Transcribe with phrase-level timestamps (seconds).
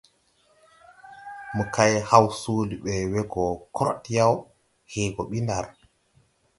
[1.55, 3.43] Mo kay haw soole ɓe we go
[3.75, 4.33] krod yaw,
[4.91, 5.65] hee gɔ ɓi ndar.